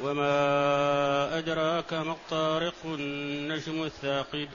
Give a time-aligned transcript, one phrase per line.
[0.00, 4.48] وما أدراك ما الطارق النجم الثاقب.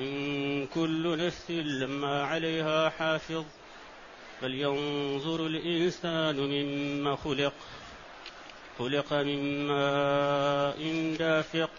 [0.00, 3.44] إن كل نفس لما عليها حافظ
[4.40, 7.52] فلينظر الإنسان مما خلق.
[8.78, 11.70] خلق من ماء دافق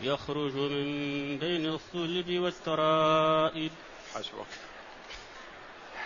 [0.00, 3.70] يخرج من بين الصلب والترائب.
[4.14, 4.46] حسبك.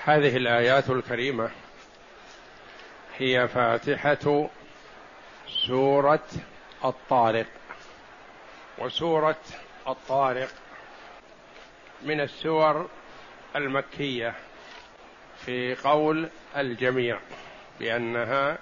[0.04, 1.50] هذه الآيات الكريمة
[3.18, 4.50] هي فاتحة
[5.50, 6.28] سورة
[6.84, 7.46] الطارق.
[8.78, 9.40] وسورة
[9.88, 10.48] الطارق
[12.02, 12.88] من السور
[13.56, 14.34] المكية
[15.44, 17.18] في قول الجميع
[17.80, 18.58] بأنها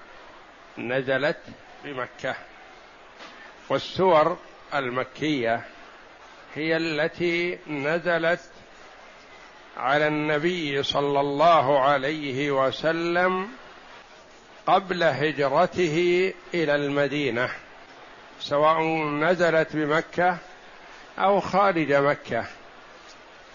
[0.79, 1.39] نزلت
[1.85, 2.35] بمكة.
[3.69, 4.39] والسور
[4.75, 5.65] المكية
[6.55, 8.51] هي التي نزلت
[9.77, 13.49] على النبي صلى الله عليه وسلم
[14.69, 17.51] قبل هجرته إلى المدينة
[18.41, 20.39] سواء نزلت بمكة
[21.19, 22.45] أو خارج مكة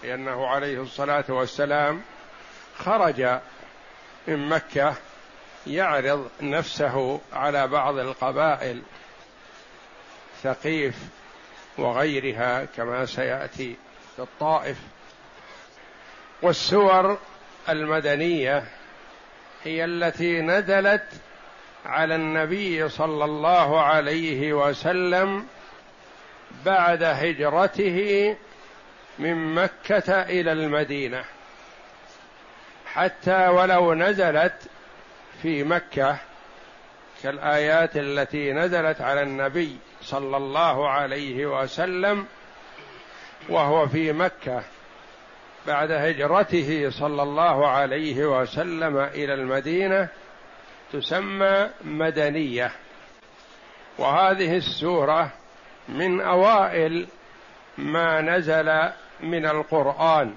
[0.02, 2.02] لأنه عليه الصلاة والسلام
[2.78, 3.40] خرج
[4.26, 4.94] من مكة
[5.66, 8.82] يعرض نفسه على بعض القبائل
[10.42, 10.94] ثقيف
[11.78, 13.76] وغيرها كما سيأتي
[14.16, 14.78] في الطائف.
[16.42, 17.18] والسور
[17.68, 18.64] المدنية
[19.64, 21.06] هي التي نزلت
[21.86, 25.46] على النبي صلى الله عليه وسلم
[26.64, 28.36] بعد هجرته
[29.18, 31.24] من مكة إلى المدينة.
[32.86, 34.68] حتى ولو نزلت
[35.42, 36.16] في مكة
[37.22, 42.26] كالآيات التي نزلت على النبي صلى الله عليه وسلم
[43.48, 44.62] وهو في مكة
[45.66, 50.08] بعد هجرته صلى الله عليه وسلم إلى المدينة
[50.92, 52.72] تسمى مدنية.
[53.98, 55.32] وهذه السورة
[55.88, 57.06] من أوائل
[57.78, 60.34] ما نزل من القرآن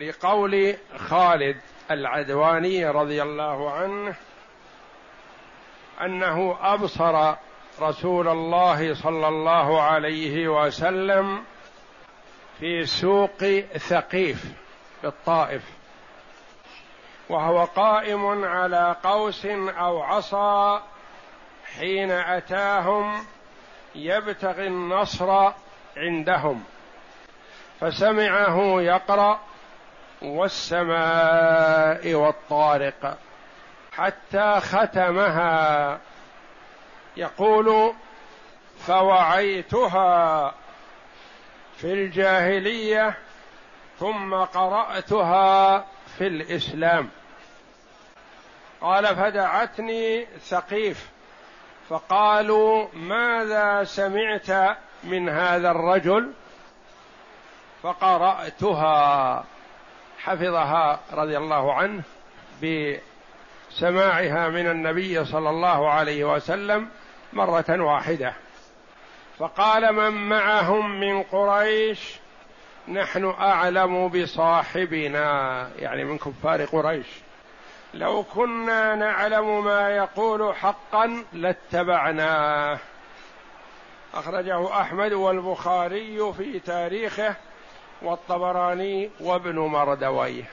[0.00, 1.56] لقول خالد
[1.90, 4.14] العدواني رضي الله عنه
[6.00, 7.34] أنه أبصر
[7.80, 11.42] رسول الله صلى الله عليه وسلم
[12.60, 13.44] في سوق
[13.78, 14.44] ثقيف
[15.02, 15.62] بالطائف
[17.28, 20.82] وهو قائم على قوس أو عصا
[21.78, 23.24] حين أتاهم
[23.94, 25.52] يبتغي النصر
[25.96, 26.64] عندهم
[27.80, 29.40] فسمعه يقرأ
[30.22, 33.18] والسماء والطارق
[33.92, 35.98] حتى ختمها.
[37.16, 37.94] يقول
[38.78, 40.54] فوعيتها
[41.80, 43.14] في الجاهلية
[43.98, 45.78] ثم قرأتها
[46.18, 47.08] في الإسلام.
[48.80, 51.10] قال فدعتني ثقيف
[51.88, 56.32] فقالوا ماذا سمعت من هذا الرجل؟
[57.82, 59.44] فقرأتها.
[60.18, 62.02] حفظها رضي الله عنه
[62.62, 66.88] بسماعها من النبي صلى الله عليه وسلم
[67.32, 68.34] مرة واحدة.
[69.40, 72.18] فقال من معهم من قريش
[72.88, 77.06] نحن أعلم بصاحبنا يعني من كفار قريش.
[77.94, 82.78] لو كنا نعلم ما يقول حقا لاتبعناه.
[84.14, 87.34] أخرجه أحمد والبخاري في تاريخه
[88.02, 90.44] والطبراني وابن مردويه.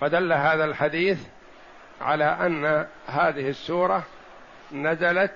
[0.00, 1.18] فدل هذا الحديث
[2.00, 4.02] على أن هذه السورة
[4.72, 5.32] نزلت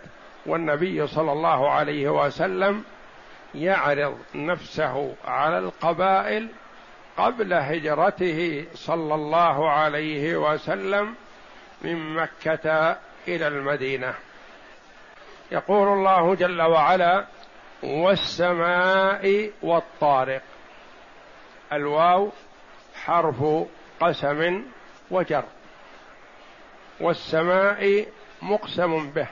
[0.47, 2.85] والنبي صلى الله عليه وسلم
[3.55, 6.49] يعرض نفسه على القبائل
[7.17, 11.15] قبل هجرته صلى الله عليه وسلم
[11.83, 12.97] من مكة
[13.29, 14.15] إلى المدينة.
[15.53, 17.27] يقول الله جل وعلا
[17.83, 20.43] والسماء والطارق.
[21.73, 22.31] الواو
[23.05, 23.45] حرف
[24.01, 24.63] قسم
[25.11, 25.45] وجر.
[27.01, 28.07] والسماء
[28.43, 29.29] مقسم به.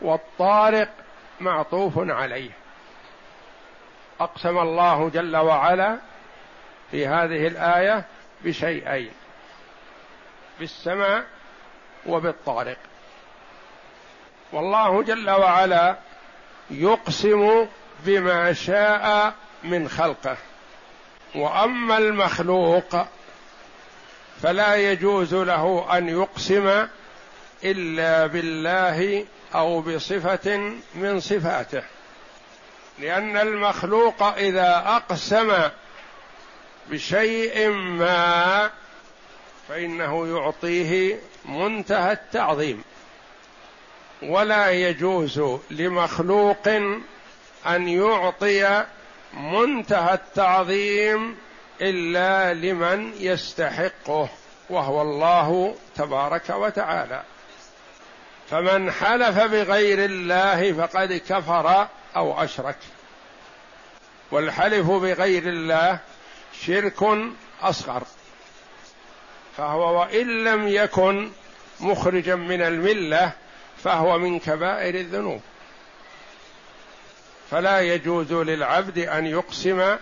[0.00, 0.88] والطارق
[1.40, 2.50] معطوف عليه.
[4.20, 5.98] أقسم الله جل وعلا
[6.90, 8.04] في هذه الآية
[8.44, 9.12] بشيئين
[10.60, 11.24] بالسماء
[12.06, 12.78] وبالطارق.
[14.52, 15.96] والله جل وعلا
[16.70, 17.66] يقسم
[18.04, 19.34] بما شاء
[19.64, 20.36] من خلقه.
[21.34, 23.06] وأما المخلوق
[24.42, 26.86] فلا يجوز له أن يقسم
[27.64, 29.24] إلا بالله
[29.54, 31.82] أو بصفة من صفاته.
[32.98, 35.52] لأن المخلوق إذا أقسم
[36.90, 38.70] بشيء ما
[39.68, 42.82] فإنه يعطيه منتهى التعظيم.
[44.22, 46.68] ولا يجوز لمخلوق
[47.66, 48.84] أن يعطي
[49.34, 51.36] منتهى التعظيم
[51.80, 54.28] إلا لمن يستحقه
[54.70, 57.22] وهو الله تبارك وتعالى.
[58.50, 62.76] فمن حلف بغير الله فقد كفر أو أشرك.
[64.30, 65.98] والحلف بغير الله
[66.60, 67.02] شرك
[67.62, 68.02] أصغر.
[69.56, 71.30] فهو وإن لم يكن
[71.80, 73.32] مخرجا من الملة
[73.84, 75.40] فهو من كبائر الذنوب.
[77.50, 79.96] فلا يجوز للعبد أن يقسم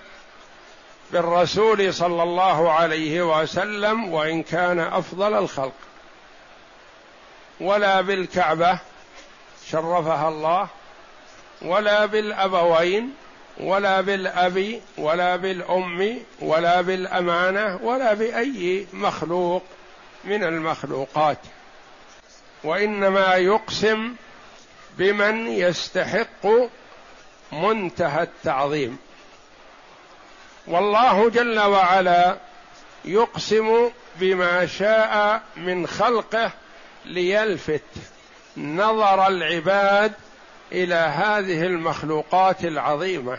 [1.13, 5.86] بالرسول صلى الله عليه وسلم وإن كان أفضل الخلق.
[7.61, 8.79] ولا بالكعبة
[9.71, 10.69] شرفها الله
[11.63, 13.15] ولا بالأبوين
[13.61, 19.63] ولا بالأب ولا بالأم ولا بالأمانة ولا بأي مخلوق
[20.25, 21.39] من المخلوقات.
[22.65, 24.15] وإنما يقسم
[24.99, 26.47] بمن يستحق
[27.53, 28.99] منتهى التعظيم.
[30.67, 32.37] والله جل وعلا
[33.05, 36.51] يقسم بما شاء من خلقه
[37.07, 37.83] ليلفت
[38.57, 40.13] نظر العباد
[40.73, 43.39] إلى هذه المخلوقات العظيمة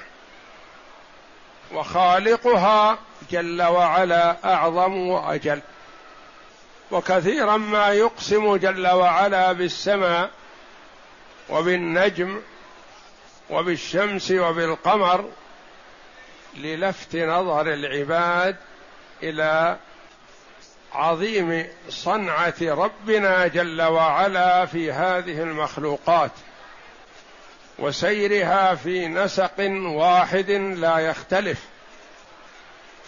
[1.74, 3.00] وخالقها
[3.32, 5.62] جل وعلا أعظم وأجل.
[6.92, 10.30] وكثيرا ما يقسم جل وعلا بالسماء
[11.50, 12.42] وبالنجم
[13.50, 15.30] وبالشمس وبالقمر
[16.58, 18.56] للفت نظر العباد
[19.24, 19.78] إلى
[20.98, 26.32] عظيم صنعة ربنا جل وعلا في هذه المخلوقات
[27.80, 31.60] وسيرها في نسق واحد لا يختلف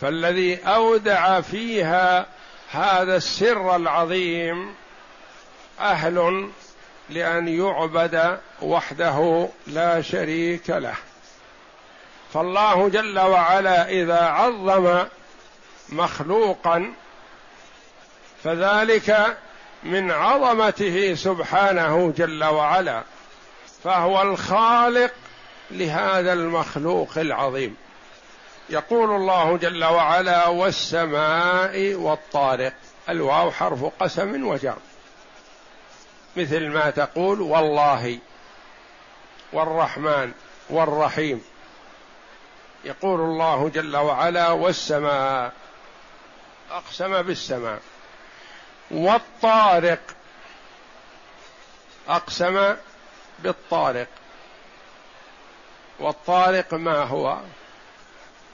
[0.02, 2.26] فالذي أودع فيها
[2.72, 4.76] هذا السر العظيم
[5.80, 6.50] أهل
[7.10, 10.96] لأن يعبد وحده لا شريك له.
[12.34, 15.06] فالله جل وعلا إذا عظم
[15.90, 16.94] مخلوقا
[18.44, 19.38] فذلك
[19.84, 23.04] من عظمته سبحانه جل وعلا
[23.84, 25.14] فهو الخالق
[25.72, 27.76] لهذا المخلوق العظيم.
[28.70, 32.74] يقول الله جل وعلا والسماء والطارق.
[33.10, 34.78] الواو حرف قسم وجر.
[36.38, 38.20] مثل ما تقول والله
[39.54, 40.32] والرحمن
[40.70, 41.42] والرحيم.
[42.86, 45.54] يقول الله جل وعلا والسماء.
[46.72, 47.80] أقسم بالسماء.
[48.92, 50.00] والطارق.
[52.08, 52.76] أقسم
[53.40, 54.08] بالطارق.
[56.00, 57.38] والطارق ما هو؟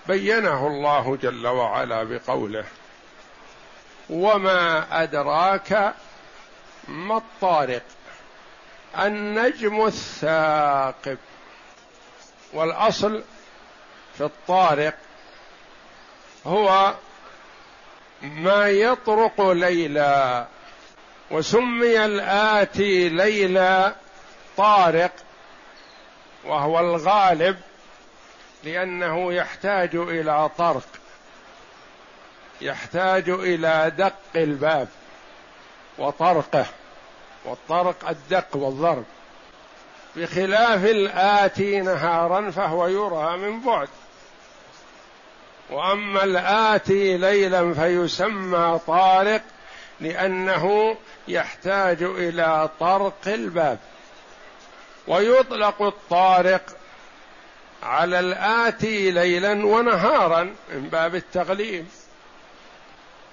[0.07, 2.65] بينه الله جل وعلا بقوله
[4.09, 5.93] وما أدراك
[6.87, 7.83] ما الطارق؟
[8.97, 11.17] النجم الثاقب.
[12.53, 13.23] والأصل
[14.17, 14.93] في الطارق
[16.47, 16.93] هو
[18.25, 20.45] ما يطرق ليلا
[21.31, 23.95] وسمي الآتي ليلا
[24.57, 25.11] طارق
[26.45, 27.57] وهو الغالب
[28.63, 30.87] لأنه يحتاج إلى طرق
[32.61, 34.87] يحتاج إلى دق الباب
[35.97, 36.65] وطرقه
[37.45, 39.03] والطرق الدق والضرب.
[40.15, 43.87] بخلاف الآتي نهارا فهو يرى من بعد.
[45.69, 49.41] وأما الآتي ليلا فيسمى طارق
[49.99, 53.79] لأنه يحتاج إلى طرق الباب.
[55.07, 56.61] ويطلق الطارق
[57.83, 60.43] على الآتي ليلا ونهارا
[60.73, 61.85] من باب التغليب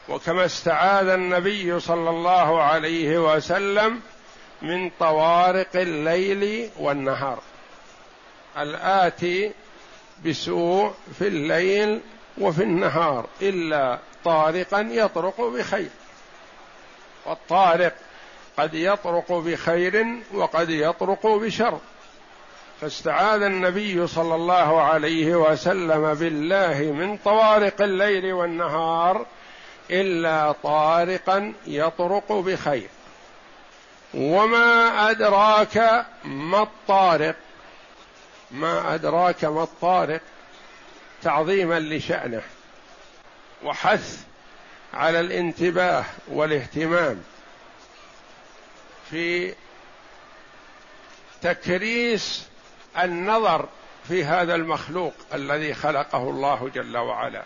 [0.09, 4.01] وكما استعاذ النبي صلى الله عليه وسلم
[4.63, 7.43] من طوارق الليل والنهار.
[8.59, 9.53] الآتي
[10.27, 12.01] بسوء في الليل
[12.39, 15.91] وفي النهار إلا طارقا يطرق بخير.
[17.27, 17.95] والطارق
[18.59, 21.79] قد يطرق بخير وقد يطرق بشر.
[22.81, 29.27] فاستعاذ النبي صلى الله عليه وسلم بالله من طوارق الليل والنهار
[29.91, 32.89] إلا طارقا يطرق بخير.
[34.15, 37.37] وما أدراك ما الطارق؟
[38.51, 40.21] ما أدراك ما الطارق؟
[41.23, 42.43] تعظيما لشأنه
[43.65, 44.25] وحث
[44.95, 47.23] على الانتباه والاهتمام
[49.11, 49.55] في
[51.43, 52.47] تكريس
[52.99, 53.69] النظر
[54.09, 57.43] في هذا المخلوق الذي خلقه الله جل وعلا.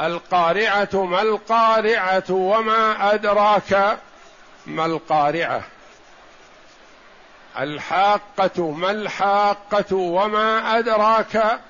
[0.00, 3.98] القارعة ما القارعة وما أدراك
[4.66, 5.62] ما القارعة.
[7.58, 11.60] الحاقة ما الحاقة وما أدراك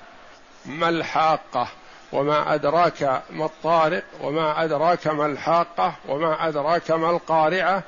[0.65, 1.67] ما الحاقة
[2.11, 7.83] وما أدراك ما الطارق وما أدراك ما الحاقة وما أدراك ما القارعة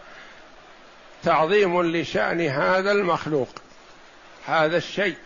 [1.24, 3.50] تعظيم لشأن هذا المخلوق
[4.46, 5.18] هذا الشيء.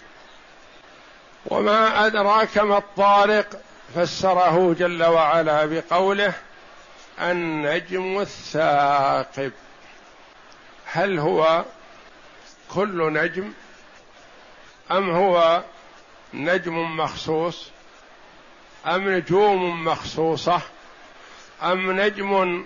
[1.45, 3.61] وما أدراك ما الطارق
[3.95, 6.33] فسره جل وعلا بقوله
[7.21, 9.51] النجم الثاقب.
[10.85, 11.65] هل هو
[12.73, 13.53] كل نجم
[14.91, 15.63] أم هو
[16.33, 17.71] نجم مخصوص
[18.87, 20.61] أم نجوم مخصوصة
[21.63, 22.65] أم نجم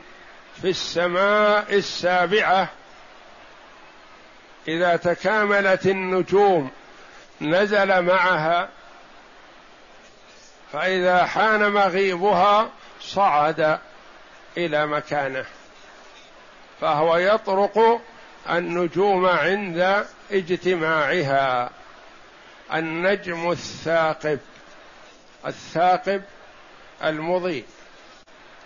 [0.62, 2.70] في السماء السابعة.
[4.68, 6.72] إذا تكاملت النجوم
[7.42, 8.70] نزل معها
[10.74, 12.70] فإذا حان مغيبها
[13.02, 13.80] صعد
[14.58, 15.46] إلى مكانه.
[16.82, 18.02] فهو يطرق
[18.50, 21.70] النجوم عند اجتماعها.
[22.74, 24.40] النجم الثاقب.
[25.46, 26.24] الثاقب
[27.04, 27.66] المضيء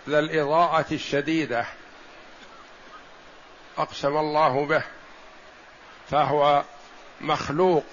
[0.08, 1.66] ذا الإضاءة الشديدة.
[3.78, 4.82] أقسم الله به.
[6.10, 6.64] فهو
[7.20, 7.84] مخلوق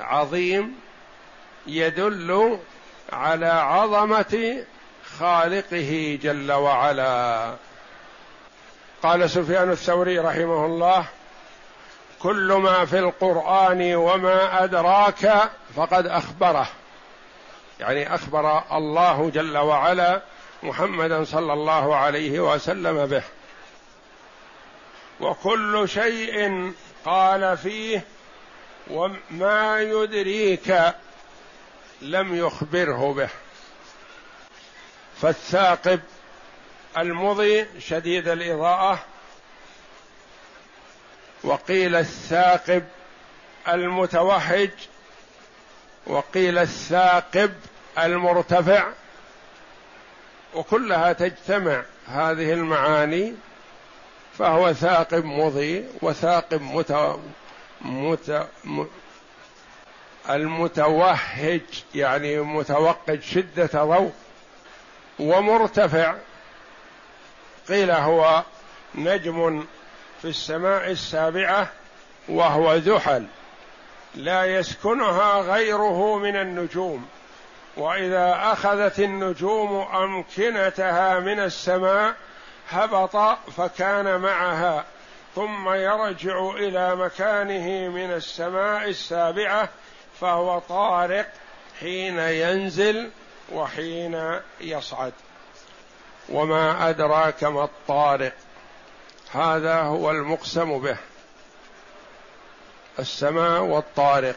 [0.00, 0.80] عظيم
[1.66, 2.58] يدل
[3.12, 4.64] على عظمة
[5.18, 7.56] خالقه جل وعلا.
[9.02, 11.08] قال سفيان الثوري رحمه الله
[12.22, 16.68] كل ما في القرآن وما أدراك فقد أخبره.
[17.80, 20.22] يعني أخبر الله جل وعلا
[20.62, 23.22] محمدا صلى الله عليه وسلم به.
[25.20, 26.72] وكل شيء
[27.04, 28.04] قال فيه
[28.90, 30.94] وما يدريك
[32.02, 33.28] لم يخبره به.
[35.20, 36.00] فالثاقب
[36.98, 39.04] المضي شديد الإضاءة
[41.44, 42.84] وقيل الثاقب
[43.68, 44.70] المتوهج
[46.06, 47.52] وقيل الثاقب
[47.98, 48.86] المرتفع
[50.54, 53.34] وكلها تجتمع هذه المعاني
[54.38, 57.18] فهو ثاقب مضي وثاقب مت...
[57.80, 58.42] مت...
[60.30, 61.60] المتوهج
[61.94, 64.12] يعني متوقد شدة ضوء
[65.18, 66.14] ومرتفع.
[67.68, 68.42] قيل هو
[68.94, 69.64] نجم
[70.22, 71.68] في السماء السابعة
[72.28, 73.26] وهو زحل
[74.14, 77.06] لا يسكنها غيره من النجوم
[77.76, 82.14] وإذا أخذت النجوم أمكنتها من السماء
[82.70, 83.16] هبط
[83.56, 84.84] فكان معها
[85.34, 89.68] ثم يرجع إلى مكانه من السماء السابعة
[90.20, 91.26] فهو طارق
[91.80, 93.10] حين ينزل
[93.52, 95.12] وحين يصعد.
[96.28, 98.32] وما أدراك ما الطارق؟
[99.34, 100.96] هذا هو المقسم به.
[102.98, 104.36] السماء والطارق.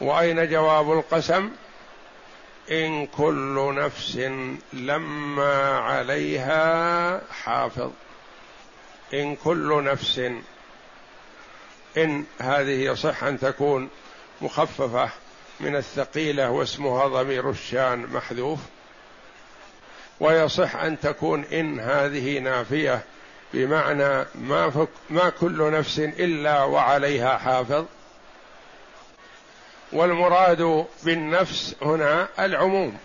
[0.00, 1.50] وأين جواب القسم؟
[2.70, 4.16] إن كل نفس
[4.72, 7.90] لما عليها حافظ.
[9.14, 10.18] إن كل نفس.
[11.96, 13.88] إن هذه يصح أن تكون
[14.40, 15.10] مخففة
[15.60, 18.58] من الثقيلة واسمها ضمير الشان محذوف.
[20.20, 23.04] ويصح أن تكون إن هذه نافية
[23.54, 27.84] بمعنى ما فك ما كل نفس إلا وعليها حافظ.
[29.92, 32.98] والمراد بالنفس هنا العموم.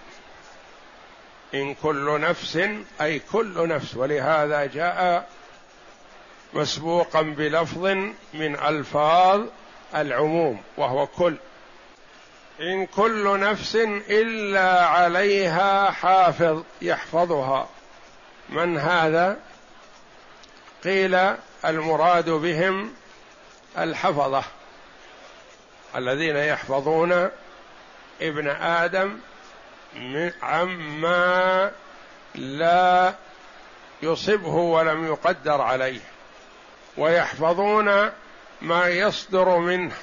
[1.53, 2.59] إن كل نفس
[3.01, 3.95] أي كل نفس.
[3.95, 5.29] ولهذا جاء
[6.53, 7.85] مسبوقا بلفظ
[8.33, 9.41] من ألفاظ
[9.95, 11.35] العموم وهو كل.
[12.61, 13.75] إن كل نفس
[14.09, 17.69] إلا عليها حافظ يحفظها.
[18.49, 19.46] من هذا؟
[20.87, 22.93] قيل المراد بهم
[23.77, 24.43] الحفظة
[25.95, 27.29] الذين يحفظون
[28.21, 29.19] ابن آدم
[30.41, 31.71] عما
[32.35, 33.15] لا
[34.01, 35.99] يصبه ولم يقدر عليه
[36.97, 38.11] ويحفظون
[38.61, 39.95] ما يصدر منه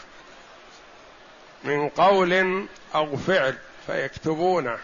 [1.64, 4.78] من قول أو فعل فيكتبونه.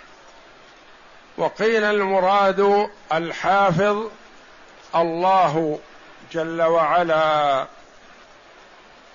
[1.36, 4.10] وقيل المراد الحافظ
[4.94, 5.78] الله
[6.32, 7.66] جل وعلا.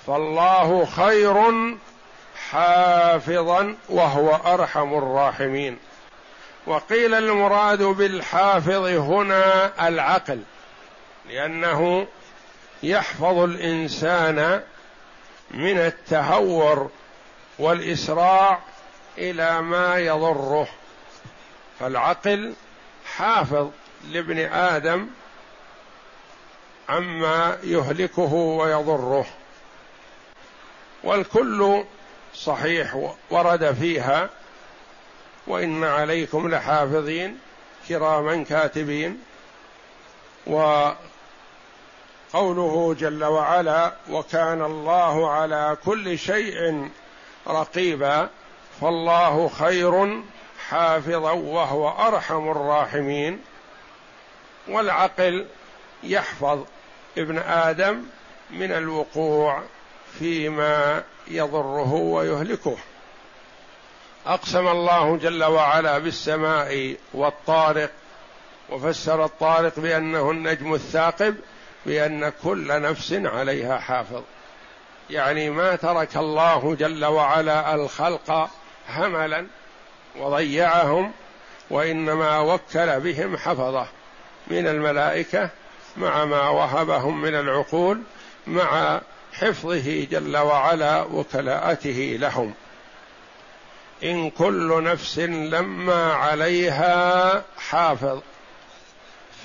[0.07, 1.51] فالله خير
[2.49, 5.77] حافظا وهو أرحم الراحمين.
[6.67, 10.41] وقيل المراد بالحافظ هنا العقل
[11.29, 12.07] لأنه
[12.83, 14.61] يحفظ الإنسان
[15.51, 16.89] من التهور
[17.59, 18.59] والإسراع
[19.17, 20.67] إلى ما يضره.
[21.79, 22.53] فالعقل
[23.17, 23.69] حافظ
[24.11, 25.07] لابن آدم
[26.89, 29.25] عما يهلكه ويضره.
[31.03, 31.83] والكل
[32.35, 34.29] صحيح ورد فيها
[35.47, 37.39] وإن عليكم لحافظين
[37.89, 39.21] كراما كاتبين.
[40.47, 40.95] وقوله
[42.99, 46.89] جل وعلا وكان الله على كل شيء
[47.47, 48.29] رقيبا
[48.81, 50.21] فالله خير
[50.69, 53.41] حافظا وهو أرحم الراحمين.
[54.67, 55.47] والعقل
[56.05, 56.65] يحفظ
[57.17, 58.03] ابن آدم
[58.49, 59.63] من الوقوع
[60.19, 62.77] فيما يضره ويهلكه.
[64.27, 67.91] أقسم الله جل وعلا بالسماء والطارق
[68.69, 71.35] وفسر الطارق بأنه النجم الثاقب
[71.85, 74.21] بأن كل نفس عليها حافظ.
[75.09, 78.49] يعني ما ترك الله جل وعلا الخلق
[78.89, 79.47] هملا
[80.15, 81.11] وضيعهم
[81.69, 83.87] وإنما وكل بهم حفظه
[84.47, 85.49] من الملائكة
[85.97, 88.01] مع ما وهبهم من العقول
[88.47, 89.01] مع
[89.33, 92.53] حفظه جل وعلا وكلاءته لهم.
[94.03, 98.21] إن كل نفس لما عليها حافظ.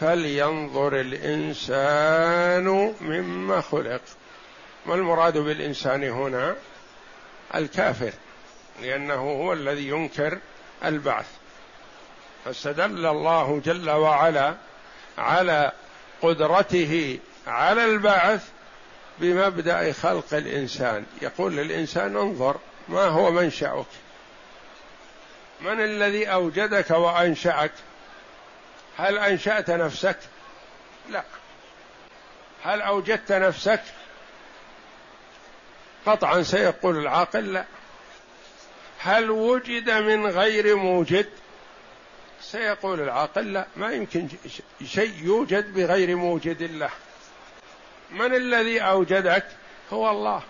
[0.00, 4.00] فلينظر الإنسان مما خلق.
[4.86, 6.56] ما المراد بالإنسان هنا؟
[7.54, 8.12] الكافر
[8.82, 10.38] لأنه هو الذي ينكر
[10.84, 11.26] البعث.
[12.44, 14.54] فاستدل الله جل وعلا
[15.18, 15.72] على
[16.22, 18.48] قدرته على البعث
[19.18, 21.06] بمبدأ خلق الإنسان.
[21.22, 22.56] يقول للإنسان انظر
[22.88, 23.86] ما هو منشأك؟
[25.60, 27.72] من الذي أوجدك وأنشأك؟
[28.98, 30.18] هل أنشأت نفسك؟
[31.08, 31.24] لا.
[32.64, 33.82] هل أوجدت نفسك؟
[36.06, 37.64] قطعا سيقول العاقل لا.
[38.98, 41.28] هل وجد من غير موجد؟
[42.40, 44.28] سيقول العاقل لا ما يمكن
[44.84, 46.90] شيء يوجد بغير موجد الله
[48.10, 49.44] من الذي أوجدك؟
[49.92, 50.42] هو الله.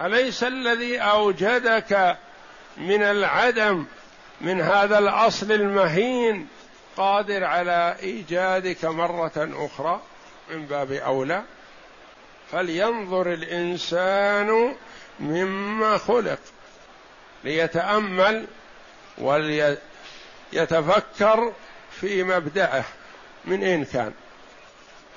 [0.00, 2.16] أليس الذي أوجدك
[2.76, 3.86] من العدم
[4.40, 6.48] من هذا الأصل المهين
[6.96, 10.00] قادر على إيجادك مرة أخرى
[10.50, 11.42] من باب أولى؟
[12.52, 14.74] فلينظر الإنسان
[15.20, 16.38] مما خلق
[17.44, 18.46] ليتأمل
[20.52, 21.52] وليتفكر
[22.00, 22.84] في مبدأه
[23.44, 24.12] من أين كان؟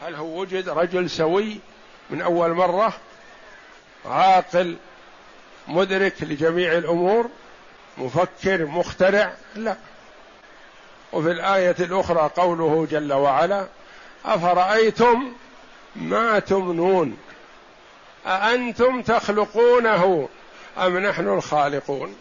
[0.02, 1.60] هل هو وجد رجل سوي
[2.10, 2.94] من أول مرة
[4.06, 4.78] عاقل
[5.68, 7.30] مدرك لجميع الأمور
[7.98, 9.76] مفكر مخترع؟ لا.
[11.14, 13.68] وفي الآية الأخرى قوله جل وعلا
[14.26, 15.34] أفرأيتم
[15.96, 17.18] ما تمنون؟
[18.28, 20.30] أأنتم تخلقونه
[20.78, 22.16] أم نحن الخالقون؟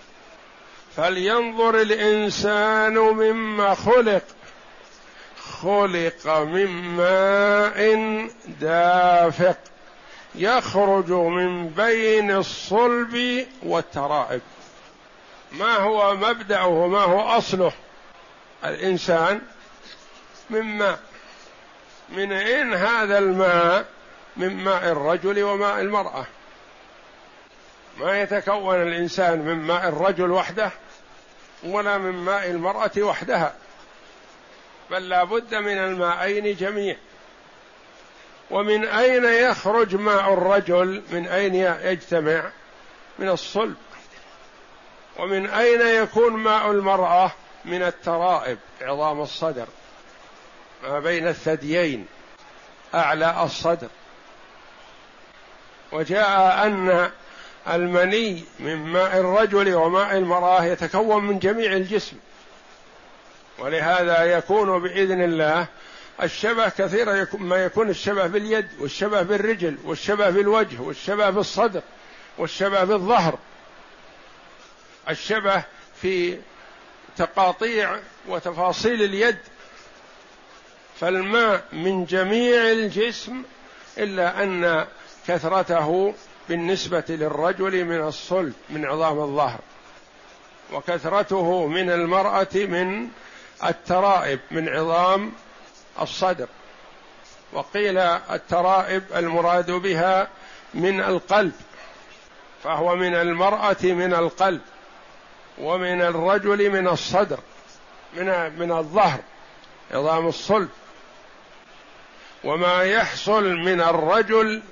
[0.96, 4.22] فلينظر الإنسان مما خلق
[5.62, 7.98] خلق من ماء
[8.60, 9.58] دافق
[10.34, 14.40] يخرج من بين الصلب والترائب.
[15.52, 17.72] ما هو مبدأه؟ وما هو أصله؟
[18.64, 19.40] الإنسان
[20.50, 20.98] من ماء.
[22.08, 23.86] من أين هذا الماء؟
[24.36, 26.26] من ماء الرجل وماء المرأة.
[27.96, 30.70] ما يتكون الإنسان من ماء الرجل وحده
[31.64, 33.54] ولا من ماء المرأة وحدها
[34.90, 36.96] بل لا بد من الماءين جميع.
[38.50, 42.50] ومن أين يخرج ماء الرجل؟ من أين يجتمع؟
[43.18, 43.76] من الصلب.
[45.18, 47.32] ومن أين يكون ماء المرأة؟
[47.64, 49.66] من الترائب عظام الصدر.
[50.82, 52.06] ما بين الثديين
[52.94, 53.88] أعلى الصدر.
[55.92, 57.10] وجاء أن
[57.68, 62.16] المني من ماء الرجل وماء المرأة يتكون من جميع الجسم.
[63.58, 65.66] ولهذا يكون بإذن الله
[66.22, 71.82] الشبه كثيرا ما يكون الشبه باليد والشبه بالرجل والشبه بالوجه والشبه بالصدر
[72.38, 73.38] والشبه بالظهر.
[75.08, 75.62] الشبه
[76.02, 76.38] في
[77.16, 77.98] تقاطيع
[78.28, 79.38] وتفاصيل اليد.
[81.00, 83.42] فالماء من جميع الجسم
[83.98, 84.86] إلا أن
[85.28, 86.14] كثرته
[86.48, 89.60] بالنسبة للرجل من الصلب من عظام الظهر.
[90.72, 93.08] وكثرته من المرأة من
[93.64, 95.32] الترائب من عظام
[96.00, 96.48] الصدر.
[97.52, 100.28] وقيل الترائب المراد بها
[100.74, 101.52] من القلب
[102.64, 104.60] فهو من المرأة من القلب
[105.58, 107.38] ومن الرجل من الصدر
[108.16, 109.20] من من الظهر
[109.90, 110.68] عظام الصلب.
[112.44, 114.62] وما يحصل من الرجل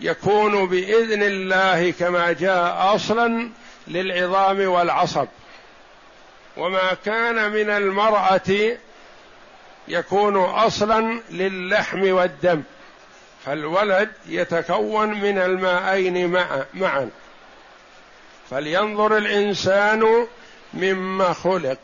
[0.00, 3.50] يكون بإذن الله كما جاء أصلا
[3.88, 5.28] للعظام والعصب.
[6.56, 8.76] وما كان من المرأة
[9.88, 12.62] يكون أصلا للحم والدم
[13.44, 17.10] فالولد يتكون من الماءين معا.
[18.50, 20.26] فلينظر الإنسان
[20.74, 21.78] مما خلق.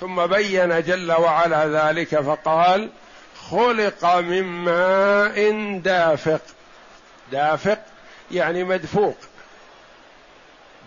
[0.00, 2.90] ثم بين جل وعلا ذلك فقال
[3.50, 6.40] خلق من ماء دافق.
[7.32, 7.78] دافق
[8.30, 9.16] يعني مدفوق.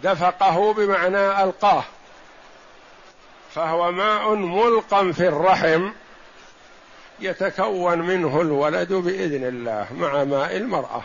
[0.03, 1.83] دفقه بمعنى ألقاه.
[3.55, 5.89] فهو ماء ملقى في الرحم
[7.19, 11.01] يتكون منه الولد بإذن الله مع ماء المرأة.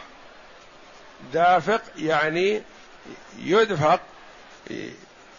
[1.32, 2.62] دافق يعني
[3.38, 4.00] يدفق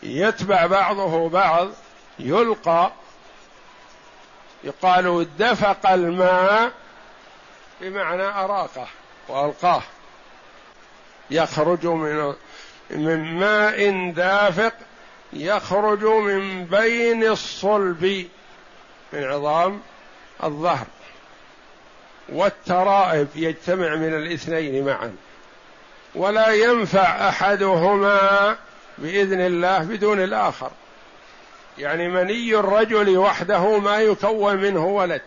[0.03, 1.69] يتبع بعضه بعض
[2.19, 2.91] يلقى
[4.63, 6.72] يقال دفق الماء
[7.82, 8.88] بمعنى أراقه
[9.28, 9.82] وألقاه.
[11.32, 12.34] يخرج من
[12.89, 14.74] من ماء دافق
[15.34, 18.28] يخرج من بين الصلب
[19.13, 19.82] من عظام
[20.43, 20.86] الظهر.
[22.30, 25.15] والترائب يجتمع من الاثنين معا.
[26.15, 28.58] ولا ينفع أحدهما
[28.98, 30.72] بإذن الله بدون الآخر.
[31.80, 35.22] يعني مني الرجل وحده ما يكون منه ولد.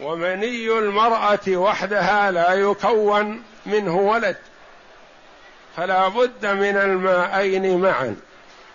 [0.00, 4.36] ومني المرأة وحدها لا يكون منه ولد.
[5.76, 8.16] فلا بد من الماءين معا.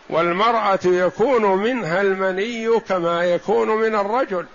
[0.10, 4.46] والمرأة يكون منها المني كما يكون من الرجل.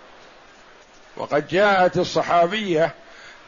[1.16, 2.94] وقد جاءت الصحابية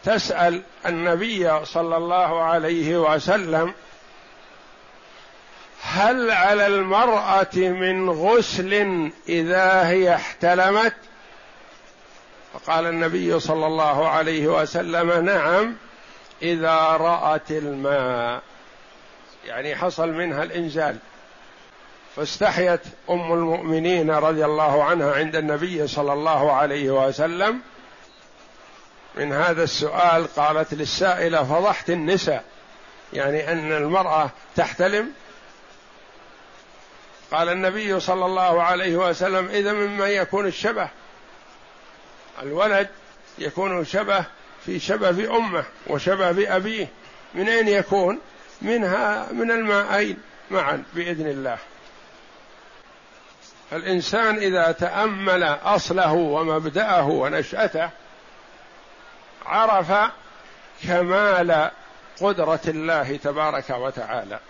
[0.04, 3.74] تسأل النبي صلى الله عليه وسلم
[5.84, 10.94] هل على المرأة من غسل إذا هي احتلمت؟
[12.52, 15.76] فقال النبي صلى الله عليه وسلم نعم
[16.42, 18.42] إذا رأت الماء.
[19.46, 20.96] يعني حصل منها الإنزال.
[22.16, 27.60] فاستحيت أم المؤمنين رضي الله عنها عند النبي صلى الله عليه وسلم.
[29.14, 32.44] من هذا السؤال قالت للسائلة فضحت النساء.
[33.12, 35.12] يعني أن المرأة تحتلم
[37.32, 40.88] قال النبي صلى الله عليه وسلم إذا مما يكون الشبه
[42.42, 42.88] الولد
[43.38, 44.24] يكون شبه
[44.66, 46.88] في شبه أمه وشبه بابيه
[47.34, 48.20] من أين يكون؟
[48.62, 50.18] منها من الماءين
[50.50, 51.58] معا بإذن الله.
[53.70, 57.90] فالانسان إذا تأمل أصله ومبدأه ونشأته
[59.46, 59.92] عرف
[60.82, 61.70] كمال
[62.20, 64.40] قدرة الله تبارك وتعالى.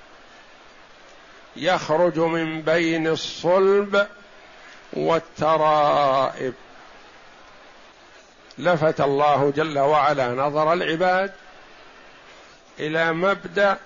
[1.56, 4.06] يخرج من بين الصلب
[4.92, 6.54] والترائب.
[8.58, 11.32] لفت الله جل وعلا نظر العباد
[12.80, 13.78] إلى مبدأ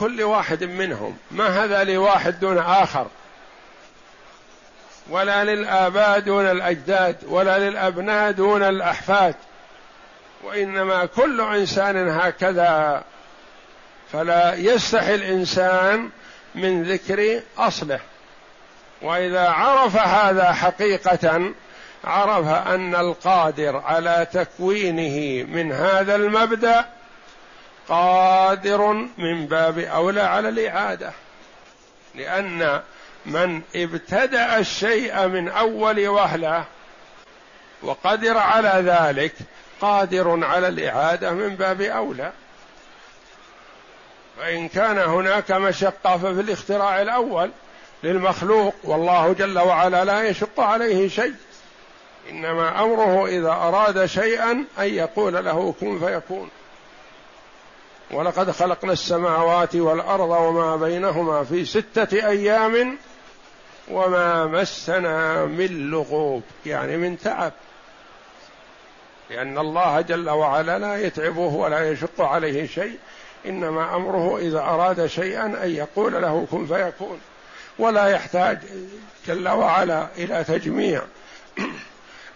[0.00, 1.16] كل واحد منهم.
[1.30, 3.06] ما هذا لواحد دون آخر؟
[5.10, 9.34] ولا للآباء دون الأجداد ولا للأبناء دون الأحفاد.
[10.42, 13.04] وإنما كل إنسان هكذا.
[14.12, 16.10] فلا يستحي الإنسان
[16.54, 18.00] من ذكر أصله.
[19.02, 21.52] وإذا عرف هذا حقيقة
[22.04, 26.84] عرف أن القادر على تكوينه من هذا المبدأ
[27.88, 31.12] قادر من باب أولى على الإعادة.
[32.14, 32.80] لأن
[33.26, 36.64] من ابتدأ الشيء من أول وهلة
[37.82, 39.34] وقدر على ذلك
[39.80, 42.32] قادر على الإعادة من باب أولى.
[44.40, 47.50] فإن كان هناك مشقة ففي الاختراع الأول
[48.02, 51.34] للمخلوق والله جل وعلا لا يشق عليه شيء.
[52.30, 56.50] إنما أمره إذا أراد شيئا أن يقول له كن فيكون.
[58.10, 62.98] ولقد خلقنا السماوات والأرض وما بينهما في ستة أيام
[63.90, 67.52] وما مسنا من لغوب يعني من تعب.
[69.30, 72.98] لأن الله جل وعلا لا يتعبه ولا يشق عليه شيء.
[73.46, 77.20] إنما أمره إذا أراد شيئا أن يقول له كن فيكون.
[77.78, 78.58] ولا يحتاج
[79.26, 81.02] جل وعلا إلى تجميع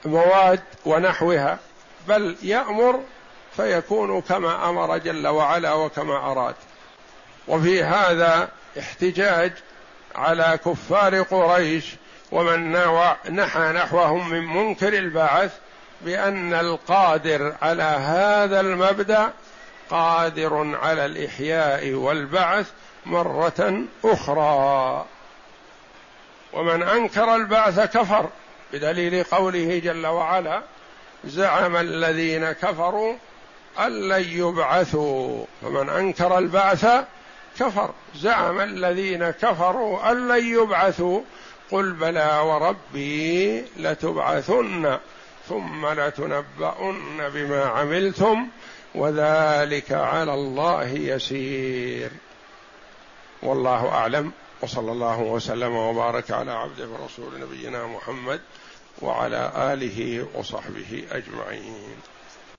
[0.04, 1.58] مواد ونحوها
[2.08, 3.00] بل يأمر
[3.56, 6.54] فيكون كما أمر جل وعلا وكما أراد.
[7.48, 9.52] وفي هذا احتجاج
[10.14, 11.84] على كفار قريش
[12.32, 12.72] ومن
[13.30, 15.52] نحى نحوهم من منكر البعث
[16.00, 19.32] بأن القادر على هذا المبدأ
[19.90, 22.70] قادر على الإحياء والبعث
[23.06, 25.04] مرة أخرى.
[26.52, 28.28] ومن أنكر البعث كفر
[28.72, 30.62] بدليل قوله جل وعلا
[31.24, 33.14] زعم الذين كفروا
[33.78, 35.44] أن لن يبعثوا.
[35.62, 36.86] فمن أنكر البعث
[37.58, 41.20] كفر زعم الذين كفروا أن لن يبعثوا.
[41.70, 44.98] قل بلى وربي لتبعثن
[45.48, 48.48] ثم لتنبؤن بما عملتم
[48.94, 52.10] وذلك على الله يسير.
[53.42, 54.32] والله أعلم.
[54.62, 58.40] وصلى الله وسلم وبارك على عبده ورسول نبينا محمد
[59.02, 62.13] وعلى آله وصحبه أجمعين.